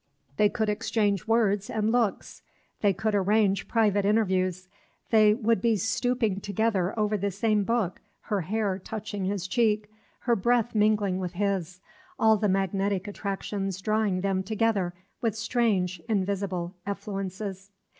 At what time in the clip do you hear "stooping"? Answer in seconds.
5.77-6.39